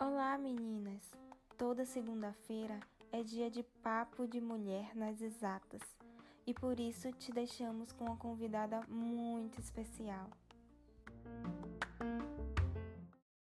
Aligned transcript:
Olá, 0.00 0.38
meninas! 0.38 1.02
Toda 1.56 1.84
segunda-feira 1.84 2.78
é 3.10 3.20
dia 3.24 3.50
de 3.50 3.64
papo 3.82 4.28
de 4.28 4.40
mulher 4.40 4.94
nas 4.94 5.20
exatas 5.20 5.80
e 6.46 6.54
por 6.54 6.78
isso 6.78 7.10
te 7.10 7.32
deixamos 7.32 7.90
com 7.90 8.04
uma 8.04 8.16
convidada 8.16 8.80
muito 8.88 9.58
especial. 9.58 10.30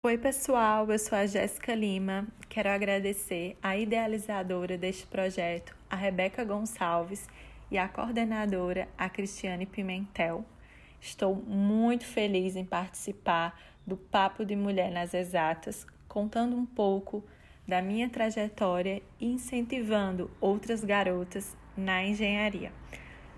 Oi, 0.06 0.16
pessoal, 0.16 0.88
eu 0.92 0.98
sou 1.00 1.18
a 1.18 1.26
Jéssica 1.26 1.74
Lima. 1.74 2.28
Quero 2.48 2.68
agradecer 2.68 3.58
a 3.60 3.76
idealizadora 3.76 4.78
deste 4.78 5.08
projeto, 5.08 5.76
a 5.90 5.96
Rebeca 5.96 6.44
Gonçalves, 6.44 7.28
e 7.68 7.76
a 7.76 7.88
coordenadora, 7.88 8.88
a 8.96 9.08
Cristiane 9.08 9.66
Pimentel. 9.66 10.44
Estou 11.00 11.34
muito 11.34 12.04
feliz 12.04 12.54
em 12.54 12.64
participar 12.64 13.60
do 13.84 13.96
Papo 13.96 14.44
de 14.44 14.54
Mulher 14.54 14.92
nas 14.92 15.12
Exatas, 15.12 15.84
contando 16.14 16.56
um 16.56 16.64
pouco 16.64 17.22
da 17.66 17.82
minha 17.82 18.08
trajetória 18.08 19.02
e 19.20 19.26
incentivando 19.26 20.30
outras 20.40 20.84
garotas 20.84 21.56
na 21.76 22.04
engenharia. 22.04 22.72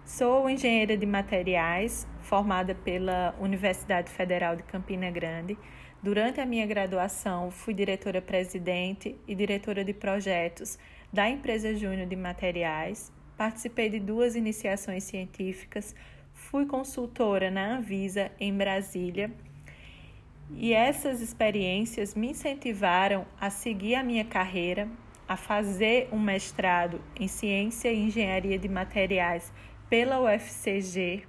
Sou 0.05 0.49
engenheira 0.49 0.97
de 0.97 1.07
materiais, 1.07 2.07
formada 2.21 2.75
pela 2.75 3.35
Universidade 3.41 4.11
Federal 4.11 4.55
de 4.55 4.63
Campina 4.63 5.11
Grande 5.11 5.59
Durante 6.03 6.41
a 6.41 6.47
minha 6.47 6.65
graduação, 6.67 7.51
fui 7.51 7.75
diretora-presidente 7.75 9.17
e 9.27 9.35
diretora 9.35 9.83
de 9.83 9.93
projetos 9.93 10.79
da 11.13 11.29
empresa 11.29 11.75
Júnior 11.75 12.07
de 12.07 12.15
Materiais, 12.15 13.11
participei 13.37 13.89
de 13.89 13.99
duas 13.99 14.37
iniciações 14.37 15.03
científicas, 15.03 15.97
fui 16.33 16.65
consultora 16.65 17.51
na 17.51 17.79
Anvisa 17.79 18.31
em 18.39 18.57
Brasília. 18.57 19.33
E 20.51 20.73
essas 20.73 21.21
experiências 21.21 22.15
me 22.15 22.31
incentivaram 22.31 23.27
a 23.41 23.51
seguir 23.51 23.97
a 23.97 24.03
minha 24.03 24.25
carreira, 24.25 24.89
a 25.29 25.37
fazer 25.37 26.09
um 26.13 26.21
mestrado 26.21 27.01
em 27.19 27.27
Ciência 27.27 27.93
e 27.93 27.99
Engenharia 27.99 28.59
de 28.59 28.69
Materiais 28.69 29.53
pela 29.91 30.21
UFCG, 30.21 31.25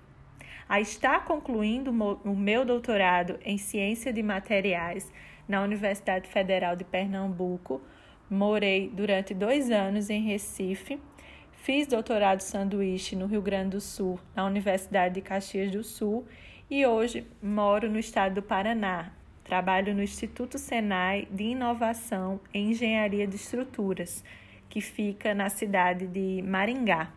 a 0.69 0.80
estar 0.80 1.25
concluindo 1.25 1.92
o 2.23 2.36
meu 2.36 2.64
doutorado 2.64 3.39
em 3.44 3.58
Ciência 3.58 4.14
de 4.14 4.22
Materiais 4.22 5.11
na 5.47 5.64
Universidade 5.64 6.30
Federal 6.30 6.75
de 6.75 6.83
Pernambuco. 6.83 7.81
Morei 8.30 8.89
durante 8.89 9.33
dois 9.33 9.72
anos 9.72 10.09
em 10.09 10.22
Recife. 10.22 10.99
Fiz 11.53 11.88
doutorado 11.88 12.42
sanduíche 12.42 13.16
no 13.16 13.25
Rio 13.25 13.42
Grande 13.42 13.72
do 13.72 13.81
Sul, 13.81 14.20
na 14.36 14.45
Universidade 14.45 15.16
de 15.16 15.22
Caxias 15.22 15.72
do 15.72 15.83
Sul, 15.83 16.25
e 16.70 16.86
hoje 16.86 17.26
moro 17.42 17.90
no 17.90 17.98
estado 17.98 18.36
do 18.36 18.42
Paraná. 18.42 19.14
Trabalho 19.44 19.96
no 19.96 20.04
Instituto 20.04 20.58
Senai 20.58 21.26
de 21.32 21.46
Inovação 21.46 22.42
em 22.54 22.72
Engenharia 22.72 23.26
de 23.26 23.38
Estruturas, 23.38 24.22
que 24.70 24.82
fica 24.82 25.34
na 25.34 25.50
cidade 25.50 26.06
de 26.06 26.42
Maringá. 26.42 27.14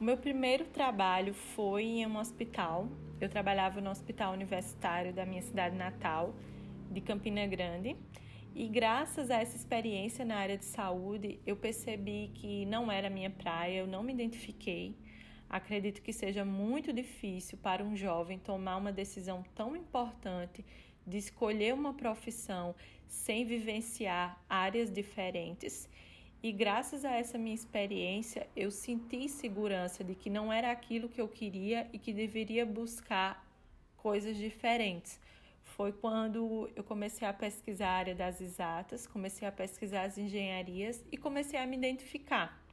O 0.00 0.04
meu 0.04 0.16
primeiro 0.16 0.64
trabalho 0.64 1.34
foi 1.34 1.84
em 1.84 2.06
um 2.06 2.16
hospital. 2.18 2.88
Eu 3.20 3.28
trabalhava 3.28 3.80
no 3.80 3.90
hospital 3.90 4.32
universitário 4.32 5.12
da 5.12 5.26
minha 5.26 5.42
cidade 5.42 5.76
natal, 5.76 6.34
de 6.90 7.02
Campina 7.02 7.46
Grande. 7.46 7.94
E 8.54 8.68
graças 8.68 9.30
a 9.30 9.42
essa 9.42 9.54
experiência 9.54 10.24
na 10.24 10.36
área 10.36 10.56
de 10.56 10.64
saúde, 10.64 11.38
eu 11.46 11.56
percebi 11.56 12.30
que 12.34 12.64
não 12.64 12.90
era 12.90 13.10
minha 13.10 13.28
praia, 13.28 13.80
eu 13.80 13.86
não 13.86 14.02
me 14.02 14.14
identifiquei. 14.14 14.96
Acredito 15.56 16.02
que 16.02 16.12
seja 16.12 16.44
muito 16.44 16.92
difícil 16.92 17.56
para 17.56 17.82
um 17.82 17.96
jovem 17.96 18.38
tomar 18.38 18.76
uma 18.76 18.92
decisão 18.92 19.42
tão 19.54 19.74
importante 19.74 20.62
de 21.06 21.16
escolher 21.16 21.72
uma 21.72 21.94
profissão 21.94 22.74
sem 23.08 23.46
vivenciar 23.46 24.38
áreas 24.50 24.92
diferentes. 24.92 25.88
E 26.42 26.52
graças 26.52 27.06
a 27.06 27.12
essa 27.12 27.38
minha 27.38 27.54
experiência, 27.54 28.46
eu 28.54 28.70
senti 28.70 29.30
segurança 29.30 30.04
de 30.04 30.14
que 30.14 30.28
não 30.28 30.52
era 30.52 30.70
aquilo 30.70 31.08
que 31.08 31.22
eu 31.22 31.26
queria 31.26 31.88
e 31.90 31.98
que 31.98 32.12
deveria 32.12 32.66
buscar 32.66 33.42
coisas 33.96 34.36
diferentes. 34.36 35.18
Foi 35.62 35.90
quando 35.90 36.70
eu 36.76 36.84
comecei 36.84 37.26
a 37.26 37.32
pesquisar 37.32 37.88
a 37.88 37.98
área 38.02 38.14
das 38.14 38.42
exatas, 38.42 39.06
comecei 39.06 39.48
a 39.48 39.52
pesquisar 39.52 40.02
as 40.02 40.18
engenharias 40.18 41.02
e 41.10 41.16
comecei 41.16 41.58
a 41.58 41.66
me 41.66 41.78
identificar. 41.78 42.65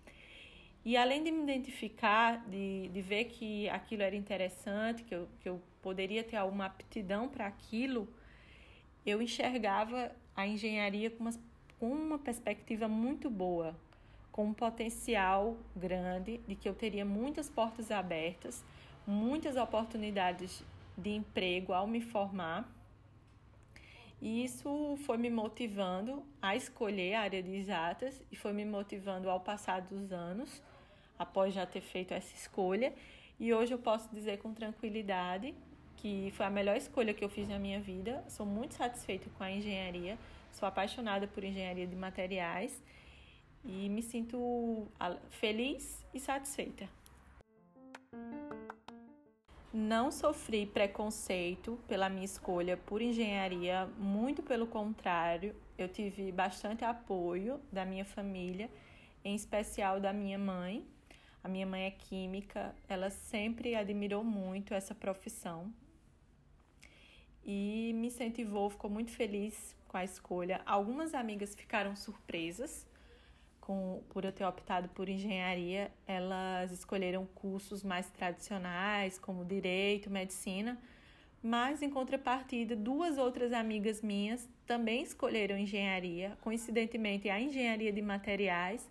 E 0.86 0.98
além 0.98 1.24
de 1.24 1.32
me 1.32 1.44
identificar, 1.44 2.44
de, 2.48 2.90
de 2.90 3.02
ver 3.02 3.26
que 3.26 3.70
aquilo 3.70 4.04
era 4.04 4.16
interessante, 4.16 5.04
que 5.04 5.16
eu, 5.16 5.28
que 5.42 5.48
eu 5.48 5.62
poderia 5.82 6.24
ter 6.24 6.36
alguma 6.36 6.66
aptidão 6.66 7.28
para 7.30 7.48
aquilo, 7.48 8.08
eu 9.06 9.22
enxergava 9.22 10.12
a 10.36 10.46
engenharia 10.46 11.10
como 11.10 11.30
uma 11.30 11.40
com 11.84 11.92
uma 11.92 12.18
perspectiva 12.18 12.88
muito 12.88 13.30
boa, 13.30 13.76
com 14.32 14.46
um 14.46 14.54
potencial 14.54 15.58
grande 15.76 16.38
de 16.48 16.56
que 16.56 16.70
eu 16.70 16.74
teria 16.74 17.04
muitas 17.04 17.50
portas 17.50 17.92
abertas, 17.92 18.64
muitas 19.06 19.58
oportunidades 19.58 20.64
de 20.98 21.10
emprego 21.10 21.74
ao 21.74 21.86
me 21.86 22.00
formar. 22.00 22.74
E 24.22 24.46
isso 24.46 24.98
foi 25.06 25.18
me 25.18 25.30
motivando 25.30 26.24
a 26.42 26.56
escolher 26.56 27.16
a 27.16 27.22
área 27.24 27.44
de 27.44 27.54
exatas 27.54 28.24
e 28.32 28.36
foi 28.38 28.54
me 28.54 28.64
motivando 28.64 29.30
ao 29.30 29.42
passar 29.42 29.82
dos 29.82 30.14
anos, 30.14 30.62
após 31.18 31.54
já 31.54 31.66
ter 31.66 31.82
feito 31.82 32.14
essa 32.14 32.34
escolha. 32.36 32.94
E 33.40 33.54
hoje 33.54 33.74
eu 33.74 33.80
posso 33.80 34.10
dizer 34.14 34.40
com 34.40 34.54
tranquilidade 34.54 35.54
que 35.98 36.32
foi 36.36 36.46
a 36.46 36.50
melhor 36.50 36.76
escolha 36.76 37.14
que 37.14 37.24
eu 37.24 37.30
fiz 37.30 37.48
na 37.48 37.58
minha 37.58 37.80
vida. 37.80 38.24
Sou 38.28 38.46
muito 38.46 38.74
satisfeita 38.76 39.30
com 39.38 39.44
a 39.44 39.52
engenharia, 39.52 40.18
sou 40.52 40.68
apaixonada 40.68 41.28
por 41.28 41.44
engenharia 41.44 41.88
de 41.88 41.96
materiais 41.96 42.82
e 43.64 43.88
me 43.90 44.02
sinto 44.02 44.88
feliz 45.30 46.06
e 46.14 46.20
satisfeita. 46.20 46.90
Não 49.74 50.12
sofri 50.12 50.68
preconceito 50.68 51.80
pela 51.88 52.08
minha 52.08 52.26
escolha 52.26 52.78
por 52.78 53.02
engenharia, 53.02 53.88
muito 53.98 54.44
pelo 54.44 54.68
contrário, 54.68 55.56
eu 55.76 55.88
tive 55.90 56.32
bastante 56.32 56.86
apoio 56.86 57.60
da 57.72 57.84
minha 57.84 58.06
família, 58.06 58.70
em 59.26 59.34
especial 59.34 60.00
da 60.00 60.14
minha 60.14 60.38
mãe. 60.38 60.86
A 61.44 61.50
minha 61.50 61.66
mãe 61.66 61.84
é 61.84 61.92
química, 61.92 62.74
ela 62.88 63.10
sempre 63.10 63.76
admirou 63.76 64.24
muito 64.24 64.74
essa 64.74 64.96
profissão, 64.96 65.74
e 67.46 67.92
me 67.96 68.08
incentivou, 68.08 68.70
ficou 68.70 68.90
muito 68.90 69.12
feliz 69.12 69.76
com 69.88 69.98
a 69.98 70.04
escolha. 70.04 70.62
Algumas 70.66 71.14
amigas 71.14 71.54
ficaram 71.56 71.96
surpresas 71.96 72.88
com, 73.60 74.02
por 74.10 74.24
eu 74.26 74.32
ter 74.32 74.46
optado 74.46 74.90
por 74.90 75.10
engenharia. 75.10 75.92
Elas 76.08 76.72
escolheram 76.72 77.26
cursos 77.26 77.84
mais 77.84 78.10
tradicionais, 78.10 79.20
como 79.20 79.44
direito, 79.44 80.10
medicina, 80.10 80.82
mas 81.42 81.82
em 81.82 81.90
contrapartida, 81.90 82.76
duas 82.76 83.18
outras 83.18 83.52
amigas 83.52 84.02
minhas 84.02 84.48
também 84.66 85.04
escolheram 85.04 85.58
engenharia, 85.58 86.38
coincidentemente 86.42 87.30
a 87.30 87.40
engenharia 87.40 87.92
de 87.92 88.02
materiais, 88.02 88.90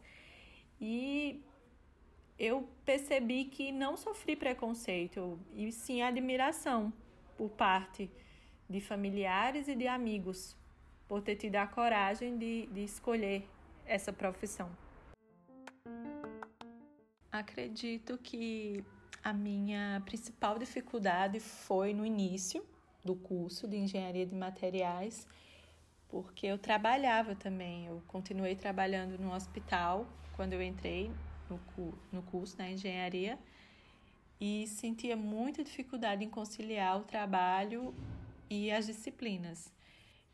e 0.79 1.43
eu 2.39 2.69
percebi 2.85 3.45
que 3.45 3.71
não 3.71 3.97
sofri 3.97 4.35
preconceito, 4.37 5.39
e 5.55 5.71
sim 5.71 6.03
admiração 6.03 6.93
por 7.37 7.51
parte 7.51 8.11
de 8.69 8.81
familiares 8.81 9.69
e 9.69 9.75
de 9.75 9.87
amigos 9.87 10.57
por 11.07 11.21
ter 11.21 11.37
tido 11.37 11.57
a 11.57 11.67
coragem 11.67 12.39
de, 12.39 12.67
de 12.67 12.85
escolher 12.85 13.47
essa 13.85 14.13
profissão. 14.13 14.71
Acredito 17.31 18.19
que 18.19 18.85
a 19.23 19.33
minha 19.33 20.03
principal 20.05 20.59
dificuldade 20.59 21.39
foi 21.39 21.93
no 21.95 22.05
início 22.05 22.65
do 23.05 23.15
curso 23.15 23.69
de 23.69 23.77
engenharia 23.77 24.27
de 24.27 24.35
materiais, 24.35 25.27
porque 26.09 26.47
eu 26.47 26.59
trabalhava 26.59 27.35
também. 27.35 27.87
Eu 27.87 28.03
continuei 28.07 28.55
trabalhando 28.55 29.19
no 29.19 29.33
hospital 29.35 30.07
quando 30.35 30.55
eu 30.55 30.63
entrei 30.63 31.11
no, 31.53 31.99
no 32.11 32.23
curso 32.23 32.57
da 32.57 32.69
engenharia 32.69 33.39
e 34.41 34.67
sentia 34.67 35.17
muita 35.17 35.63
dificuldade 35.63 36.25
em 36.25 36.29
conciliar 36.29 36.99
o 36.99 37.05
trabalho 37.05 37.95
e 38.51 38.71
as 38.71 38.87
disciplinas. 38.87 39.73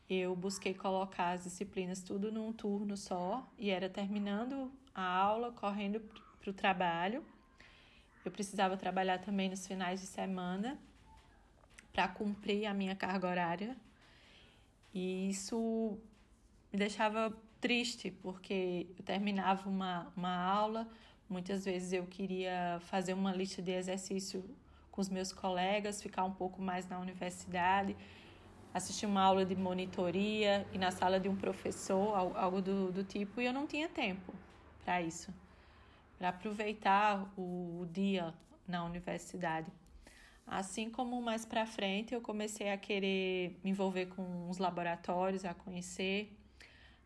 Eu 0.09 0.35
busquei 0.35 0.73
colocar 0.73 1.33
as 1.33 1.43
disciplinas 1.43 2.01
tudo 2.01 2.31
num 2.31 2.51
turno 2.51 2.97
só 2.97 3.47
e 3.57 3.69
era 3.69 3.87
terminando 3.87 4.71
a 4.95 5.03
aula, 5.03 5.51
correndo 5.51 6.01
para 6.39 6.49
o 6.49 6.53
trabalho. 6.53 7.23
Eu 8.25 8.31
precisava 8.31 8.75
trabalhar 8.75 9.19
também 9.19 9.49
nos 9.49 9.67
finais 9.67 10.01
de 10.01 10.07
semana 10.07 10.79
para 11.93 12.07
cumprir 12.07 12.65
a 12.65 12.73
minha 12.73 12.95
carga 12.95 13.27
horária. 13.27 13.77
E 14.93 15.29
isso 15.29 15.99
me 16.71 16.79
deixava 16.79 17.31
triste, 17.61 18.09
porque 18.09 18.87
eu 18.97 19.03
terminava 19.03 19.69
uma, 19.69 20.11
uma 20.15 20.35
aula, 20.35 20.87
muitas 21.29 21.65
vezes 21.65 21.93
eu 21.93 22.05
queria 22.05 22.79
fazer 22.81 23.13
uma 23.13 23.31
lista 23.31 23.61
de 23.61 23.71
exercício 23.71 24.43
com 24.91 24.99
os 24.99 25.09
meus 25.09 25.31
colegas, 25.31 26.01
ficar 26.01 26.23
um 26.23 26.33
pouco 26.33 26.61
mais 26.61 26.87
na 26.87 26.99
universidade, 26.99 27.95
assistir 28.73 29.05
uma 29.05 29.21
aula 29.21 29.45
de 29.45 29.55
monitoria 29.55 30.67
e 30.73 30.77
na 30.77 30.91
sala 30.91 31.19
de 31.19 31.29
um 31.29 31.35
professor, 31.35 32.15
algo 32.35 32.61
do, 32.61 32.91
do 32.91 33.03
tipo, 33.03 33.39
e 33.39 33.45
eu 33.45 33.53
não 33.53 33.67
tinha 33.67 33.87
tempo 33.87 34.33
para 34.83 35.01
isso, 35.01 35.33
para 36.17 36.29
aproveitar 36.29 37.31
o, 37.37 37.81
o 37.81 37.87
dia 37.91 38.33
na 38.67 38.83
universidade. 38.83 39.71
Assim 40.45 40.89
como 40.89 41.21
mais 41.21 41.45
para 41.45 41.65
frente 41.65 42.13
eu 42.13 42.21
comecei 42.21 42.71
a 42.71 42.77
querer 42.77 43.59
me 43.63 43.69
envolver 43.69 44.07
com 44.07 44.49
os 44.49 44.57
laboratórios, 44.57 45.45
a 45.45 45.53
conhecer, 45.53 46.35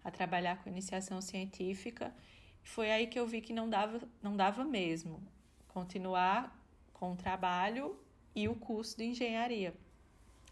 a 0.03 0.09
trabalhar 0.09 0.63
com 0.63 0.69
iniciação 0.69 1.21
científica, 1.21 2.13
foi 2.63 2.91
aí 2.91 3.07
que 3.07 3.19
eu 3.19 3.27
vi 3.27 3.41
que 3.41 3.53
não 3.53 3.69
dava, 3.69 4.01
não 4.21 4.35
dava 4.35 4.63
mesmo 4.63 5.21
continuar 5.67 6.57
com 6.93 7.13
o 7.13 7.15
trabalho 7.15 7.95
e 8.35 8.47
o 8.47 8.55
curso 8.55 8.97
de 8.97 9.03
engenharia. 9.05 9.73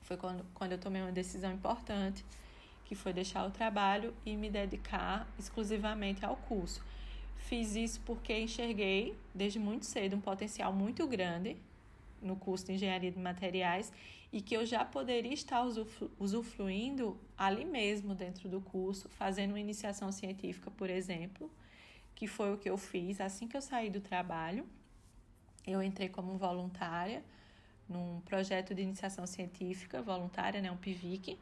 Foi 0.02 0.18
quando, 0.18 0.46
quando 0.54 0.74
eu 0.74 0.78
tomei 0.78 1.02
uma 1.02 1.12
decisão 1.12 1.54
importante, 1.54 2.26
que 2.86 2.96
foi 2.96 3.14
deixar 3.14 3.46
o 3.46 3.52
trabalho 3.52 4.14
e 4.26 4.36
me 4.36 4.50
dedicar 4.50 5.28
exclusivamente 5.40 6.26
ao 6.26 6.36
curso. 6.36 6.84
Fiz 7.38 7.76
isso 7.76 8.02
porque 8.06 8.38
enxerguei 8.38 9.16
desde 9.34 9.60
muito 9.60 9.86
cedo 9.86 10.16
um 10.16 10.22
potencial 10.22 10.74
muito 10.74 11.08
grande 11.08 11.56
no 12.22 12.36
curso 12.36 12.66
de 12.66 12.74
engenharia 12.74 13.12
de 13.12 13.18
materiais 13.18 13.92
e 14.32 14.42
que 14.42 14.56
eu 14.56 14.66
já 14.66 14.86
poderia 14.86 15.34
estar 15.34 15.64
usufruindo 16.20 17.18
ali 17.38 17.66
mesmo 17.66 18.14
dentro 18.14 18.48
do 18.48 18.62
curso, 18.62 19.10
fazendo 19.10 19.52
uma 19.52 19.60
iniciação 19.60 20.12
científica, 20.12 20.70
por 20.72 20.90
exemplo, 20.90 21.50
que 22.16 22.28
foi 22.28 22.54
o 22.54 22.58
que 22.58 22.70
eu 22.70 22.78
fiz 22.78 23.20
assim 23.20 23.48
que 23.48 23.58
eu 23.58 23.62
saí 23.62 23.90
do 23.90 24.02
trabalho. 24.02 24.66
Eu 25.66 25.82
entrei 25.82 26.10
como 26.10 26.38
voluntária 26.38 27.24
num 27.88 28.22
projeto 28.22 28.74
de 28.74 28.82
iniciação 28.82 29.28
científica 29.28 30.02
voluntária, 30.02 30.62
né, 30.62 30.72
um 30.72 30.78
PIVIC. 30.78 31.38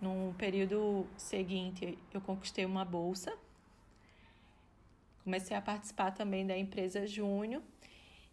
No 0.00 0.34
período 0.38 1.06
seguinte, 1.16 1.98
eu 2.12 2.20
conquistei 2.20 2.64
uma 2.64 2.84
bolsa. 2.84 3.36
Comecei 5.24 5.56
a 5.56 5.60
participar 5.60 6.12
também 6.12 6.46
da 6.46 6.56
empresa 6.56 7.06
Júnior 7.06 7.62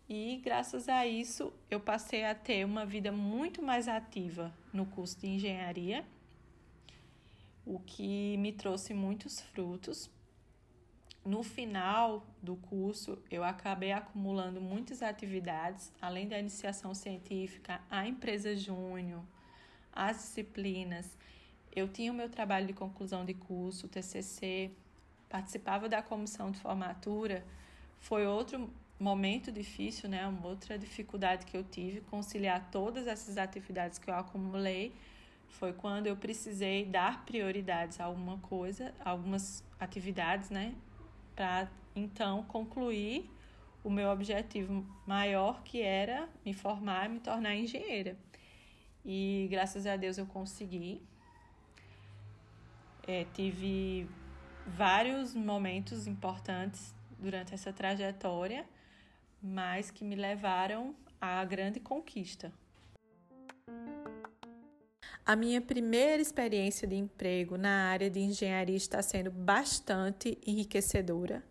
e 0.07 0.38
graças 0.44 0.88
a 0.88 1.06
isso 1.06 1.52
eu 1.69 1.80
passei 1.80 2.25
a 2.25 2.36
ter 2.36 2.63
uma 2.63 2.86
vida 2.86 3.12
muito 3.12 3.62
mais 3.62 3.88
ativa 3.88 4.54
no 4.72 4.86
curso 4.86 5.19
de 5.19 5.28
engenharia, 5.28 6.06
o 7.66 7.80
que 7.80 8.38
me 8.38 8.54
trouxe 8.54 8.94
muitos 8.94 9.42
frutos. 9.42 10.10
No 11.25 11.42
final 11.42 12.24
do 12.39 12.56
curso, 12.56 13.18
eu 13.31 13.44
acabei 13.44 13.92
acumulando 13.92 14.62
muitas 14.62 15.01
atividades, 15.01 15.92
além 16.00 16.27
da 16.27 16.38
iniciação 16.38 16.94
científica, 16.94 17.81
a 17.89 18.07
empresa 18.07 18.56
júnior, 18.56 19.24
as 19.92 20.18
disciplinas. 20.18 21.18
Eu 21.75 21.88
tinha 21.88 22.12
o 22.12 22.16
meu 22.16 22.30
trabalho 22.30 22.68
de 22.68 22.74
conclusão 22.74 23.25
de 23.25 23.33
curso, 23.33 23.88
TCC, 23.88 24.69
participava 25.27 25.89
da 25.89 26.00
comissão 26.00 26.51
de 26.51 26.60
formatura. 26.60 27.44
Foi 27.98 28.28
outro 28.28 28.69
momento 29.00 29.51
difícil, 29.51 30.07
né? 30.07 30.28
Uma 30.28 30.45
outra 30.50 30.78
dificuldade 30.78 31.48
que 31.48 31.57
eu 31.57 31.63
tive, 31.63 32.01
conciliar 32.01 32.69
todas 32.69 33.07
essas 33.07 33.39
atividades 33.39 33.98
que 33.98 34.12
eu 34.12 34.13
acumulei, 34.13 34.94
foi 35.50 35.74
quando 35.74 36.06
eu 36.06 36.16
precisei 36.16 36.86
dar 36.86 37.25
prioridades 37.25 38.00
a 38.00 38.06
alguma 38.06 38.38
coisa, 38.38 38.94
algumas 39.04 39.63
atividades, 39.80 40.51
né? 40.51 40.75
Para 41.35 41.69
então 41.95 42.43
concluir 42.43 43.29
o 43.83 43.89
meu 43.89 44.09
objetivo 44.09 44.85
maior, 45.05 45.61
que 45.63 45.81
era 45.81 46.27
me 46.45 46.53
formar 46.53 47.05
e 47.05 47.13
me 47.13 47.19
tornar 47.19 47.55
engenheira. 47.55 48.17
E 49.03 49.47
graças 49.51 49.85
a 49.85 49.95
Deus 49.95 50.17
eu 50.17 50.25
consegui. 50.25 51.01
É, 53.07 53.25
tive 53.33 54.09
vários 54.65 55.35
momentos 55.35 56.07
importantes 56.07 56.93
durante 57.19 57.53
essa 57.53 57.71
trajetória 57.71 58.65
mas 59.45 59.91
que 59.91 60.03
me 60.03 60.15
levaram 60.15 60.95
à 61.21 61.43
grande 61.45 61.79
conquista. 61.79 62.51
A 65.25 65.36
minha 65.36 65.60
primeira 65.60 66.22
experiência 66.22 66.88
de 66.88 66.95
emprego 66.95 67.57
na 67.57 67.89
área 67.89 68.12
de 68.12 68.19
engenharia 68.19 68.75
está 68.75 69.01
sendo 69.01 69.31
bastante 69.31 70.38
enriquecedora. 70.45 71.44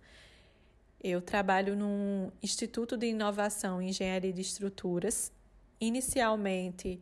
Eu 1.02 1.20
trabalho 1.20 1.74
num 1.74 2.30
Instituto 2.40 2.96
de 2.96 3.06
Inovação 3.06 3.82
em 3.82 3.88
Engenharia 3.88 4.32
de 4.32 4.40
Estruturas. 4.40 5.32
Inicialmente, 5.80 7.00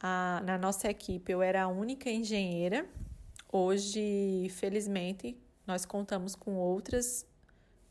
a, 0.00 0.42
na 0.42 0.56
nossa 0.56 0.88
equipe, 0.88 1.30
eu 1.30 1.42
era 1.42 1.64
a 1.64 1.68
única 1.68 2.08
engenheira. 2.08 2.86
Hoje, 3.52 4.48
felizmente, 4.48 5.36
nós 5.66 5.84
contamos 5.84 6.34
com 6.34 6.54
outras 6.54 7.26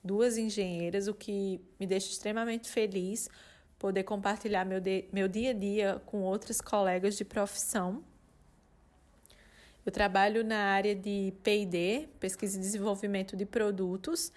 duas 0.03 0.35
engenheiras, 0.35 1.07
o 1.07 1.13
que 1.13 1.62
me 1.80 1.85
deixa 1.85 2.09
extremamente 2.09 2.69
feliz 2.69 3.30
poder 3.79 4.03
compartilhar 4.03 4.65
meu, 4.65 4.79
de, 4.79 5.06
meu 5.12 5.27
dia 5.27 5.51
a 5.51 5.53
dia 5.53 6.01
com 6.06 6.21
outros 6.21 6.59
colegas 6.62 7.15
de 7.15 7.24
profissão. 7.24 8.03
Eu 9.85 9.91
trabalho 9.91 10.44
na 10.44 10.71
área 10.71 10.94
de 10.94 11.33
PD, 11.44 12.09
pesquisa 12.19 12.57
e 12.57 12.62
desenvolvimento 12.62 13.38
de 13.38 13.45
produtos, 13.45 14.31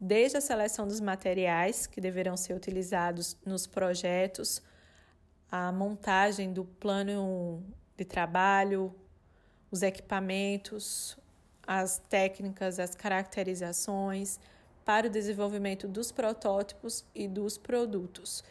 desde 0.00 0.38
a 0.38 0.40
seleção 0.40 0.88
dos 0.88 1.00
materiais 1.00 1.86
que 1.86 2.00
deverão 2.00 2.36
ser 2.36 2.54
utilizados 2.54 3.36
nos 3.44 3.66
projetos, 3.66 4.62
a 5.50 5.70
montagem 5.70 6.52
do 6.52 6.64
plano 6.64 7.62
de 7.96 8.04
trabalho, 8.04 8.94
os 9.70 9.82
equipamentos, 9.82 11.16
as 11.66 11.98
técnicas, 11.98 12.80
as 12.80 12.94
caracterizações, 12.94 14.40
para 14.84 15.06
o 15.06 15.10
desenvolvimento 15.10 15.86
dos 15.86 16.10
protótipos 16.10 17.04
e 17.14 17.28
dos 17.28 17.56
produtos. 17.56 18.42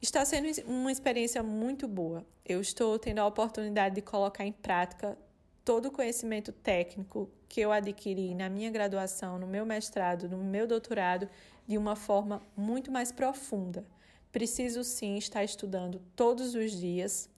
Está 0.00 0.24
sendo 0.24 0.48
uma 0.66 0.92
experiência 0.92 1.42
muito 1.42 1.88
boa. 1.88 2.24
Eu 2.44 2.60
estou 2.60 2.98
tendo 2.98 3.18
a 3.18 3.26
oportunidade 3.26 3.96
de 3.96 4.02
colocar 4.02 4.44
em 4.44 4.52
prática 4.52 5.18
todo 5.64 5.86
o 5.86 5.90
conhecimento 5.90 6.52
técnico 6.52 7.28
que 7.48 7.60
eu 7.60 7.72
adquiri 7.72 8.34
na 8.34 8.48
minha 8.48 8.70
graduação, 8.70 9.38
no 9.38 9.46
meu 9.46 9.66
mestrado, 9.66 10.28
no 10.28 10.38
meu 10.38 10.66
doutorado, 10.66 11.28
de 11.66 11.76
uma 11.76 11.96
forma 11.96 12.40
muito 12.56 12.92
mais 12.92 13.10
profunda. 13.10 13.84
Preciso 14.30 14.84
sim 14.84 15.16
estar 15.16 15.42
estudando 15.42 16.00
todos 16.14 16.54
os 16.54 16.70
dias, 16.72 17.28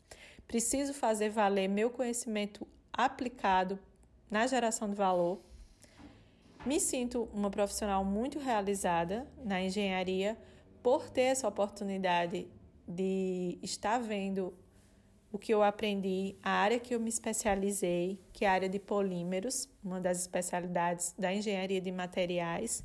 preciso 0.46 0.92
fazer 0.92 1.30
valer 1.30 1.68
meu 1.68 1.88
conhecimento 1.88 2.66
aplicado 2.92 3.78
na 4.30 4.46
geração 4.46 4.88
de 4.88 4.96
valor 4.96 5.40
me 6.64 6.78
sinto 6.78 7.26
uma 7.32 7.50
profissional 7.50 8.04
muito 8.04 8.38
realizada 8.38 9.26
na 9.42 9.62
engenharia 9.62 10.36
por 10.82 11.10
ter 11.10 11.22
essa 11.22 11.46
oportunidade 11.46 12.48
de 12.86 13.58
estar 13.62 13.98
vendo 13.98 14.52
o 15.32 15.38
que 15.38 15.54
eu 15.54 15.62
aprendi, 15.62 16.36
a 16.42 16.50
área 16.50 16.80
que 16.80 16.94
eu 16.94 16.98
me 16.98 17.08
especializei, 17.08 18.20
que 18.32 18.44
é 18.44 18.48
a 18.48 18.52
área 18.52 18.68
de 18.68 18.78
polímeros, 18.78 19.68
uma 19.82 20.00
das 20.00 20.20
especialidades 20.20 21.14
da 21.16 21.32
engenharia 21.32 21.80
de 21.80 21.92
materiais, 21.92 22.82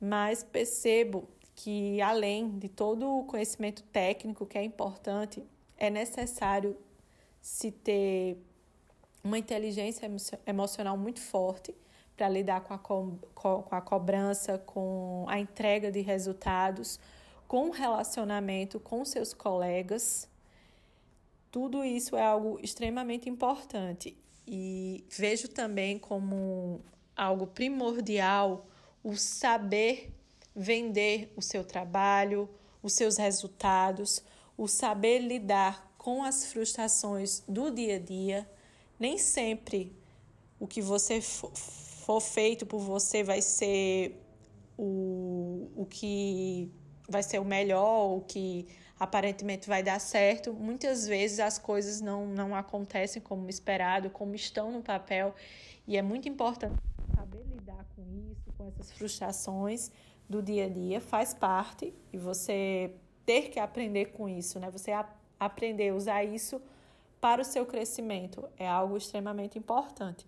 mas 0.00 0.42
percebo 0.42 1.28
que 1.54 2.00
além 2.00 2.58
de 2.58 2.68
todo 2.68 3.18
o 3.18 3.24
conhecimento 3.24 3.82
técnico 3.84 4.44
que 4.44 4.58
é 4.58 4.62
importante, 4.64 5.42
é 5.76 5.88
necessário 5.88 6.76
se 7.40 7.70
ter 7.70 8.38
uma 9.22 9.38
inteligência 9.38 10.10
emocional 10.46 10.96
muito 10.96 11.20
forte 11.20 11.74
para 12.16 12.28
lidar 12.28 12.60
com 12.62 12.74
a, 12.74 12.78
co 12.78 13.18
com 13.34 13.74
a 13.74 13.80
cobrança, 13.80 14.58
com 14.58 15.24
a 15.28 15.38
entrega 15.38 15.90
de 15.90 16.00
resultados, 16.00 16.98
com 17.48 17.70
relacionamento 17.70 18.78
com 18.78 19.04
seus 19.06 19.32
colegas. 19.32 20.28
Tudo 21.50 21.82
isso 21.82 22.14
é 22.14 22.22
algo 22.22 22.60
extremamente 22.62 23.28
importante 23.28 24.14
e 24.46 25.02
vejo 25.08 25.48
também 25.48 25.98
como 25.98 26.82
algo 27.16 27.46
primordial 27.46 28.66
o 29.02 29.16
saber 29.16 30.12
vender 30.54 31.32
o 31.36 31.40
seu 31.40 31.64
trabalho, 31.64 32.48
os 32.82 32.92
seus 32.92 33.16
resultados, 33.16 34.22
o 34.56 34.68
saber 34.68 35.20
lidar 35.20 35.90
com 35.96 36.22
as 36.22 36.44
frustrações 36.52 37.42
do 37.48 37.70
dia 37.70 37.96
a 37.96 37.98
dia. 37.98 38.50
Nem 39.00 39.16
sempre 39.16 39.96
o 40.60 40.66
que 40.66 40.82
você 40.82 41.20
for 41.22 42.20
feito 42.20 42.66
por 42.66 42.80
você 42.80 43.22
vai 43.22 43.40
ser 43.40 44.20
o, 44.76 45.70
o 45.76 45.86
que 45.86 46.70
vai 47.08 47.22
ser 47.22 47.38
o 47.38 47.44
melhor, 47.44 48.16
o 48.16 48.20
que 48.20 48.66
aparentemente 48.98 49.68
vai 49.68 49.82
dar 49.82 50.00
certo. 50.00 50.52
Muitas 50.52 51.06
vezes 51.06 51.40
as 51.40 51.58
coisas 51.58 52.00
não, 52.00 52.26
não 52.26 52.54
acontecem 52.54 53.22
como 53.22 53.48
esperado, 53.48 54.10
como 54.10 54.34
estão 54.34 54.70
no 54.70 54.82
papel, 54.82 55.34
e 55.86 55.96
é 55.96 56.02
muito 56.02 56.28
importante 56.28 56.74
saber 57.14 57.42
lidar 57.44 57.84
com 57.96 58.02
isso, 58.30 58.52
com 58.56 58.66
essas 58.66 58.92
frustrações 58.92 59.90
do 60.28 60.42
dia 60.42 60.66
a 60.66 60.68
dia, 60.68 61.00
faz 61.00 61.32
parte, 61.32 61.94
e 62.12 62.18
você 62.18 62.92
ter 63.24 63.50
que 63.50 63.58
aprender 63.58 64.06
com 64.06 64.28
isso, 64.28 64.60
né? 64.60 64.70
Você 64.70 64.90
a, 64.92 65.08
aprender 65.40 65.90
a 65.90 65.94
usar 65.94 66.24
isso 66.24 66.60
para 67.20 67.40
o 67.40 67.44
seu 67.44 67.64
crescimento 67.64 68.46
é 68.56 68.68
algo 68.68 68.96
extremamente 68.96 69.58
importante. 69.58 70.26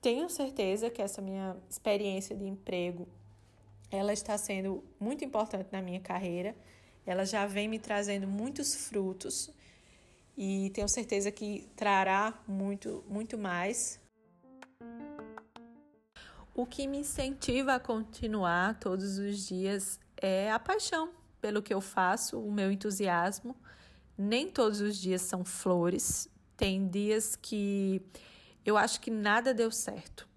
Tenho 0.00 0.28
certeza 0.28 0.90
que 0.90 1.02
essa 1.02 1.20
minha 1.20 1.56
experiência 1.68 2.36
de 2.36 2.44
emprego 2.44 3.08
ela 3.90 4.12
está 4.12 4.36
sendo 4.36 4.84
muito 5.00 5.24
importante 5.24 5.68
na 5.72 5.80
minha 5.80 6.00
carreira. 6.00 6.54
Ela 7.06 7.24
já 7.24 7.46
vem 7.46 7.68
me 7.68 7.78
trazendo 7.78 8.26
muitos 8.26 8.74
frutos 8.74 9.50
e 10.36 10.70
tenho 10.70 10.88
certeza 10.88 11.30
que 11.30 11.66
trará 11.74 12.38
muito, 12.46 13.02
muito 13.08 13.38
mais. 13.38 13.98
O 16.54 16.66
que 16.66 16.86
me 16.86 16.98
incentiva 16.98 17.74
a 17.74 17.80
continuar 17.80 18.78
todos 18.78 19.18
os 19.18 19.46
dias 19.46 19.98
é 20.16 20.50
a 20.50 20.58
paixão 20.58 21.10
pelo 21.40 21.62
que 21.62 21.72
eu 21.72 21.80
faço, 21.80 22.38
o 22.40 22.52
meu 22.52 22.70
entusiasmo. 22.70 23.56
Nem 24.16 24.50
todos 24.50 24.80
os 24.80 24.96
dias 24.96 25.22
são 25.22 25.44
flores. 25.44 26.28
Tem 26.56 26.88
dias 26.88 27.36
que 27.36 28.02
eu 28.66 28.76
acho 28.76 29.00
que 29.00 29.10
nada 29.10 29.54
deu 29.54 29.70
certo. 29.70 30.28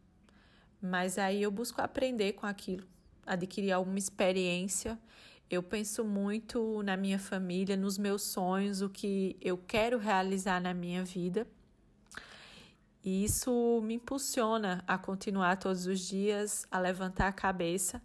Mas 0.79 1.17
aí 1.17 1.41
eu 1.41 1.51
busco 1.51 1.81
aprender 1.81 2.33
com 2.33 2.45
aquilo 2.45 2.87
adquirir 3.33 3.71
alguma 3.71 3.97
experiência. 3.97 4.99
Eu 5.49 5.63
penso 5.63 6.03
muito 6.03 6.81
na 6.83 6.95
minha 6.95 7.19
família, 7.19 7.75
nos 7.77 7.97
meus 7.97 8.21
sonhos, 8.21 8.81
o 8.81 8.89
que 8.89 9.37
eu 9.41 9.57
quero 9.57 9.97
realizar 9.97 10.61
na 10.61 10.73
minha 10.73 11.03
vida. 11.03 11.47
E 13.03 13.23
isso 13.23 13.81
me 13.83 13.95
impulsiona 13.95 14.83
a 14.87 14.97
continuar 14.97 15.57
todos 15.57 15.87
os 15.87 15.99
dias, 15.99 16.67
a 16.69 16.77
levantar 16.77 17.27
a 17.27 17.33
cabeça, 17.33 18.01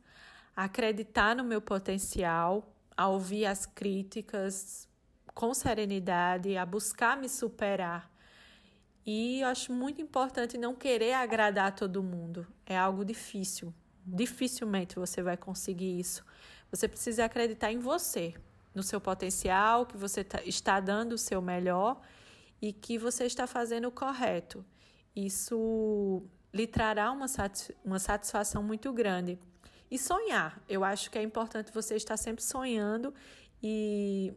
a 0.57 0.65
acreditar 0.65 1.37
no 1.37 1.45
meu 1.45 1.61
potencial, 1.61 2.73
a 2.97 3.09
ouvir 3.09 3.47
as 3.47 3.67
críticas 3.67 4.89
com 5.35 5.53
serenidade, 5.53 6.57
a 6.57 6.65
buscar 6.65 7.17
me 7.17 7.29
superar. 7.29 8.11
E 9.05 9.41
eu 9.41 9.49
acho 9.49 9.73
muito 9.73 10.01
importante 10.01 10.57
não 10.57 10.75
querer 10.75 11.13
agradar 11.13 11.75
todo 11.75 12.03
mundo. 12.03 12.47
É 12.65 12.77
algo 12.77 13.05
difícil, 13.05 13.73
dificilmente 14.07 14.97
você 14.97 15.23
vai 15.23 15.37
conseguir 15.37 15.99
isso. 15.99 16.25
Você 16.71 16.87
precisa 16.87 17.25
acreditar 17.25 17.73
em 17.73 17.79
você, 17.79 18.35
no 18.75 18.83
seu 18.83 19.01
potencial, 19.01 19.87
que 19.87 19.97
você 19.97 20.23
tá, 20.23 20.43
está 20.45 20.79
dando 20.79 21.13
o 21.13 21.19
seu 21.19 21.43
melhor 21.43 22.01
e 22.61 22.73
que 22.73 22.99
você 22.99 23.25
está 23.25 23.47
fazendo 23.47 23.89
o 23.89 23.93
correto. 23.93 24.65
Isso 25.15 26.23
lhe 26.53 26.67
trará 26.67 27.11
uma, 27.11 27.27
uma 27.85 27.99
satisfação 27.99 28.63
muito 28.63 28.93
grande. 28.93 29.39
E 29.91 29.99
sonhar. 29.99 30.61
Eu 30.69 30.83
acho 30.83 31.11
que 31.11 31.19
é 31.19 31.23
importante 31.23 31.73
você 31.73 31.95
estar 31.95 32.17
sempre 32.17 32.43
sonhando 32.43 33.15
e 33.63 34.35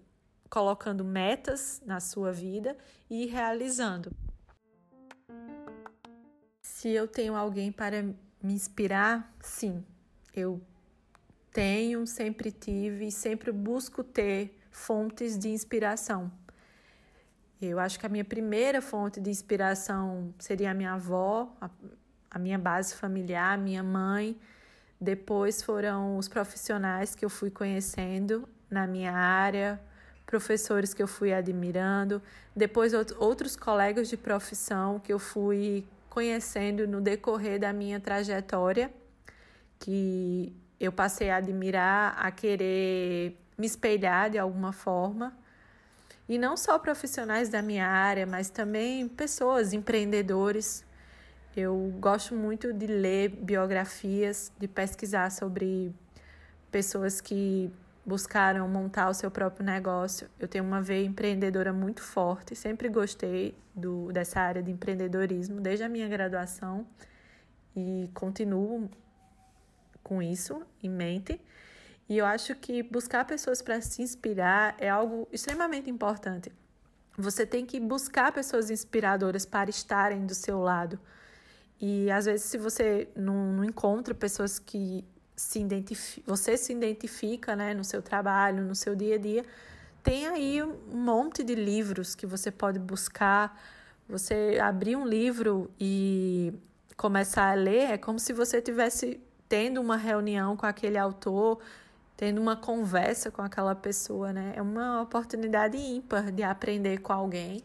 colocando 0.50 1.04
metas 1.04 1.82
na 1.86 2.00
sua 2.00 2.32
vida 2.32 2.78
e 3.10 3.26
realizando. 3.26 4.12
Se 6.62 6.90
eu 6.90 7.08
tenho 7.08 7.36
alguém 7.36 7.72
para 7.72 8.04
me 8.42 8.54
inspirar, 8.54 9.34
sim, 9.42 9.84
eu 10.34 10.62
tenho, 11.52 12.06
sempre 12.08 12.52
tive 12.52 13.08
e 13.08 13.12
sempre 13.12 13.52
busco 13.52 14.04
ter 14.04 14.58
fontes 14.72 15.38
de 15.38 15.50
inspiração. 15.50 16.32
Eu 17.62 17.78
acho 17.78 18.00
que 18.00 18.06
a 18.06 18.10
minha 18.10 18.24
primeira 18.24 18.82
fonte 18.82 19.20
de 19.20 19.30
inspiração 19.30 20.34
seria 20.40 20.72
a 20.72 20.74
minha 20.74 20.94
avó, 20.94 21.54
a, 21.60 21.70
a 22.32 22.40
minha 22.40 22.58
base 22.58 22.96
familiar, 22.96 23.56
a 23.56 23.58
minha 23.58 23.84
mãe. 23.84 24.40
Depois 25.00 25.62
foram 25.62 26.18
os 26.18 26.30
profissionais 26.30 27.14
que 27.14 27.26
eu 27.26 27.30
fui 27.30 27.52
conhecendo 27.52 28.48
na 28.70 28.88
minha 28.88 29.12
área, 29.12 29.82
professores 30.26 30.94
que 30.94 31.04
eu 31.04 31.08
fui 31.08 31.34
admirando, 31.34 32.22
depois 32.56 32.94
outros 32.94 33.56
colegas 33.56 34.08
de 34.08 34.16
profissão 34.16 35.00
que 35.00 35.12
eu 35.12 35.20
fui 35.20 35.86
conhecendo 36.10 36.88
no 36.88 37.00
decorrer 37.02 37.60
da 37.60 37.72
minha 37.72 38.00
trajetória, 38.00 38.92
que 39.80 40.54
eu 40.80 40.92
passei 40.92 41.30
a 41.30 41.38
admirar, 41.38 42.16
a 42.18 42.32
querer 42.32 43.38
me 43.58 43.68
espelhar 43.68 44.30
de 44.30 44.38
alguma 44.38 44.72
forma. 44.72 45.38
E 46.28 46.38
não 46.38 46.56
só 46.56 46.78
profissionais 46.78 47.50
da 47.50 47.62
minha 47.62 47.88
área, 47.88 48.26
mas 48.26 48.50
também 48.50 49.08
pessoas, 49.08 49.74
empreendedores. 49.74 50.86
Eu 51.56 51.94
gosto 52.00 52.36
muito 52.36 52.72
de 52.72 52.88
ler 52.88 53.30
biografias, 53.30 54.52
de 54.58 54.68
pesquisar 54.68 55.32
sobre 55.32 55.94
pessoas 56.72 57.20
que 57.20 57.72
buscaram 58.10 58.68
montar 58.68 59.08
o 59.08 59.14
seu 59.14 59.30
próprio 59.30 59.64
negócio. 59.64 60.28
Eu 60.40 60.48
tenho 60.48 60.64
uma 60.64 60.82
veia 60.82 61.06
empreendedora 61.06 61.72
muito 61.72 62.02
forte, 62.02 62.56
sempre 62.56 62.90
gostei 62.90 63.56
do, 63.76 64.12
dessa 64.12 64.42
área 64.42 64.64
de 64.64 64.72
empreendedorismo 64.72 65.62
desde 65.62 65.84
a 65.84 65.90
minha 65.90 66.08
graduação 66.10 66.88
e 67.76 68.10
continuo 68.16 68.90
com 70.04 70.22
isso 70.22 70.64
em 70.82 70.90
mente. 70.90 71.40
E 72.10 72.18
eu 72.18 72.26
acho 72.26 72.56
que 72.56 72.82
buscar 72.82 73.24
pessoas 73.26 73.62
para 73.62 73.80
se 73.80 74.02
inspirar 74.02 74.76
é 74.80 74.90
algo 74.90 75.28
extremamente 75.32 75.88
importante. 75.88 76.52
Você 77.16 77.46
tem 77.46 77.64
que 77.64 77.80
buscar 77.80 78.32
pessoas 78.32 78.72
inspiradoras 78.72 79.46
para 79.46 79.70
estarem 79.70 80.26
do 80.26 80.34
seu 80.34 80.60
lado. 80.60 81.00
E 81.80 82.10
às 82.10 82.26
vezes, 82.26 82.48
se 82.48 82.58
você 82.58 83.08
não, 83.16 83.54
não 83.54 83.64
encontra 83.64 84.16
pessoas 84.16 84.58
que 84.58 85.06
se 85.40 85.66
você 86.28 86.58
se 86.58 86.74
identifica 86.74 87.56
né, 87.56 87.74
no 87.74 87.84
seu 87.84 88.02
trabalho, 88.02 88.62
no 88.62 88.76
seu 88.76 88.94
dia 88.94 89.16
a 89.16 89.18
dia, 89.18 89.46
tem 90.04 90.28
aí 90.28 90.62
um 90.62 90.78
monte 90.92 91.44
de 91.44 91.56
livros 91.56 92.14
que 92.14 92.26
você 92.26 92.52
pode 92.52 92.78
buscar. 92.78 93.58
Você 94.10 94.58
abrir 94.62 94.98
um 94.98 95.08
livro 95.08 95.72
e 95.80 96.54
começar 96.98 97.52
a 97.52 97.54
ler 97.54 97.92
é 97.92 97.98
como 97.98 98.20
se 98.20 98.34
você 98.34 98.62
tivesse 98.62 99.18
tendo 99.48 99.80
uma 99.80 99.96
reunião 99.96 100.58
com 100.58 100.66
aquele 100.66 100.98
autor, 100.98 101.60
tendo 102.18 102.42
uma 102.42 102.58
conversa 102.58 103.32
com 103.32 103.42
aquela 103.42 103.74
pessoa, 103.74 104.34
né? 104.34 104.54
É 104.58 104.62
uma 104.62 105.02
oportunidade 105.02 105.78
ímpar 105.78 106.32
de 106.34 106.44
aprender 106.44 106.98
com 106.98 107.14
alguém 107.14 107.64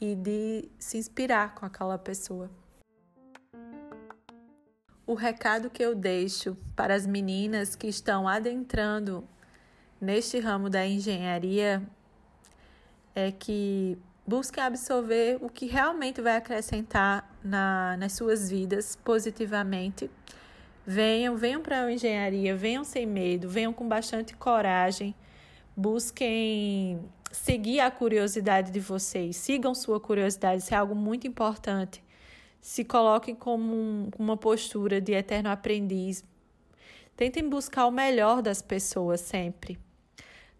e 0.00 0.16
de 0.16 0.68
se 0.80 0.98
inspirar 0.98 1.54
com 1.54 1.64
aquela 1.64 1.96
pessoa 1.96 2.50
o 5.08 5.14
recado 5.14 5.70
que 5.70 5.82
eu 5.82 5.94
deixo 5.94 6.54
para 6.76 6.94
as 6.94 7.06
meninas 7.06 7.74
que 7.74 7.86
estão 7.86 8.28
adentrando 8.28 9.26
neste 9.98 10.38
ramo 10.38 10.68
da 10.68 10.86
engenharia 10.86 11.82
é 13.14 13.32
que 13.32 13.96
busquem 14.26 14.62
absorver 14.62 15.38
o 15.40 15.48
que 15.48 15.64
realmente 15.64 16.20
vai 16.20 16.36
acrescentar 16.36 17.34
na, 17.42 17.96
nas 17.96 18.12
suas 18.12 18.50
vidas 18.50 18.96
positivamente. 18.96 20.10
Venham, 20.86 21.38
venham 21.38 21.62
para 21.62 21.84
a 21.84 21.90
engenharia, 21.90 22.54
venham 22.54 22.84
sem 22.84 23.06
medo, 23.06 23.48
venham 23.48 23.72
com 23.72 23.88
bastante 23.88 24.36
coragem, 24.36 25.14
busquem 25.74 27.00
seguir 27.32 27.80
a 27.80 27.90
curiosidade 27.90 28.70
de 28.70 28.78
vocês, 28.78 29.38
sigam 29.38 29.74
sua 29.74 29.98
curiosidade, 29.98 30.62
isso 30.62 30.74
é 30.74 30.76
algo 30.76 30.94
muito 30.94 31.26
importante 31.26 32.06
se 32.60 32.84
coloquem 32.84 33.34
como 33.34 33.74
um, 33.74 34.10
uma 34.18 34.36
postura 34.36 35.00
de 35.00 35.12
eterno 35.12 35.50
aprendiz. 35.50 36.24
Tentem 37.16 37.48
buscar 37.48 37.86
o 37.86 37.90
melhor 37.90 38.42
das 38.42 38.62
pessoas 38.62 39.20
sempre, 39.20 39.78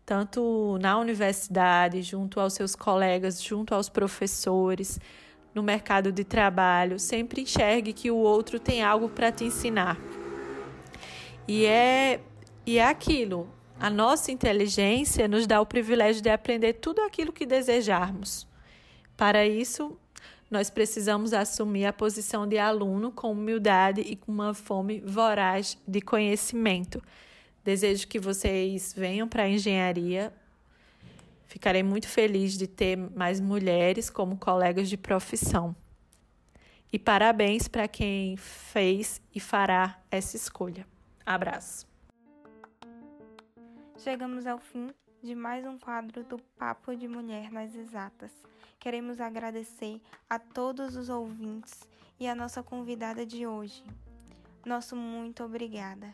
tanto 0.05 0.77
na 0.81 0.99
universidade, 0.99 2.03
junto 2.03 2.41
aos 2.41 2.55
seus 2.55 2.75
colegas, 2.75 3.43
junto 3.43 3.75
aos 3.75 3.89
professores, 3.89 4.99
no 5.55 5.63
mercado 5.63 6.11
de 6.11 6.25
trabalho. 6.25 6.99
Sempre 6.99 7.43
enxergue 7.43 7.93
que 7.93 8.11
o 8.11 8.17
outro 8.17 8.59
tem 8.59 8.83
algo 8.83 9.09
para 9.09 9.31
te 9.31 9.45
ensinar. 9.45 9.99
E 11.47 11.65
é, 11.65 12.21
e 12.67 12.79
é 12.79 12.85
aquilo. 12.85 13.49
A 13.81 13.89
nossa 13.89 14.33
inteligência 14.33 15.29
nos 15.29 15.47
dá 15.47 15.61
o 15.61 15.67
privilégio 15.67 16.21
de 16.21 16.29
aprender 16.29 16.75
tudo 16.75 17.01
aquilo 17.03 17.33
que 17.33 17.47
desejarmos. 17.47 18.47
Para 19.17 19.47
isso, 19.47 19.97
nós 20.51 20.71
precisamos 20.71 21.33
assumir 21.33 21.85
a 21.85 21.93
posição 21.93 22.47
de 22.47 22.59
aluno 22.59 23.13
com 23.13 23.33
humildade 23.33 24.01
e 24.01 24.17
com 24.17 24.33
uma 24.33 24.55
fome 24.55 25.01
voraz 25.01 25.77
de 25.87 26.01
conhecimento. 26.01 27.03
Desejo 27.63 28.09
que 28.09 28.19
vocês 28.19 28.95
venham 28.97 29.29
para 29.29 29.43
a 29.43 29.49
engenharia. 29.49 30.33
Ficarei 31.47 31.83
muito 31.83 32.09
feliz 32.09 32.57
de 32.57 32.67
ter 32.67 32.97
mais 32.97 33.41
mulheres 33.41 34.09
como 34.09 34.39
colegas 34.39 34.89
de 34.89 34.97
profissão. 34.97 35.77
E 36.91 36.99
parabéns 36.99 37.69
para 37.69 37.87
quem 37.87 38.37
fez 38.39 39.21
e 39.35 39.41
fará 39.41 40.01
essa 40.11 40.37
escolha. 40.37 40.87
Abraço. 41.27 41.87
Chegamos 43.99 44.47
ao 44.47 44.59
fim 44.59 44.91
de 45.23 45.35
mais 45.35 45.67
um 45.67 45.79
quadro 45.79 46.25
do 46.25 46.39
Papo 46.59 46.97
de 46.97 47.07
Mulher 47.07 47.51
nas 47.51 47.75
Exatas. 47.75 48.31
Queremos 48.79 49.21
agradecer 49.21 50.01
a 50.31 50.39
todos 50.39 50.97
os 50.97 51.09
ouvintes 51.09 51.81
e 52.19 52.29
a 52.29 52.35
nossa 52.35 52.63
convidada 52.63 53.27
de 53.27 53.47
hoje. 53.47 53.85
Nosso 54.65 54.95
muito 54.95 55.43
obrigada. 55.43 56.13